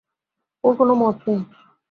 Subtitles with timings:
[0.63, 1.41] ওর কোনো মত নেই।